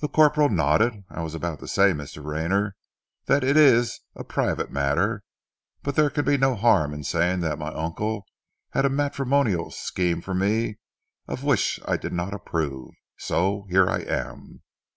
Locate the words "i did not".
11.86-12.34